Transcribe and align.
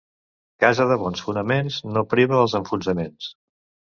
Casa 0.63 0.87
de 0.91 0.95
bons 1.01 1.21
fonaments 1.25 1.77
no 1.91 2.03
priva 2.15 2.39
els 2.45 2.57
enfonsaments. 2.61 3.29